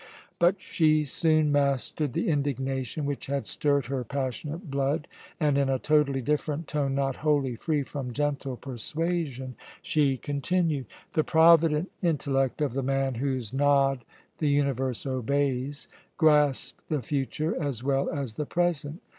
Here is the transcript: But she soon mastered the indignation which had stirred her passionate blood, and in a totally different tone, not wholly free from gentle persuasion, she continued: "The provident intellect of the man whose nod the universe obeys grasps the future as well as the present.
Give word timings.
But 0.39 0.59
she 0.59 1.03
soon 1.03 1.51
mastered 1.51 2.13
the 2.13 2.27
indignation 2.27 3.05
which 3.05 3.27
had 3.27 3.45
stirred 3.45 3.85
her 3.85 4.03
passionate 4.03 4.71
blood, 4.71 5.07
and 5.39 5.59
in 5.59 5.69
a 5.69 5.77
totally 5.77 6.23
different 6.23 6.67
tone, 6.67 6.95
not 6.95 7.17
wholly 7.17 7.55
free 7.55 7.83
from 7.83 8.11
gentle 8.11 8.57
persuasion, 8.57 9.53
she 9.79 10.17
continued: 10.17 10.87
"The 11.13 11.23
provident 11.23 11.91
intellect 12.01 12.61
of 12.63 12.73
the 12.73 12.81
man 12.81 13.13
whose 13.13 13.53
nod 13.53 14.03
the 14.39 14.49
universe 14.49 15.05
obeys 15.05 15.87
grasps 16.17 16.83
the 16.89 17.03
future 17.03 17.55
as 17.61 17.83
well 17.83 18.09
as 18.09 18.33
the 18.33 18.47
present. 18.47 19.03